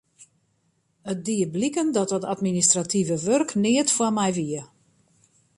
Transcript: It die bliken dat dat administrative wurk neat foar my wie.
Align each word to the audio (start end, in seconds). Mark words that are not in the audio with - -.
It 1.11 1.19
die 1.25 1.49
bliken 1.49 1.89
dat 1.97 2.09
dat 2.11 2.23
administrative 2.33 3.15
wurk 3.25 3.51
neat 3.63 3.89
foar 3.95 4.13
my 4.17 4.29
wie. 4.37 4.61